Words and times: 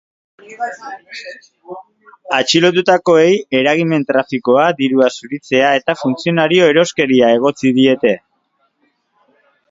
Atxilotutakoei 2.37 3.35
eragimen-trafikoa, 3.59 4.63
dirua 4.79 5.09
zuritzea 5.19 5.67
eta 5.81 5.95
funtzionario-eroskeria 5.99 7.29
egotzi 7.41 7.73
diete. 7.77 8.15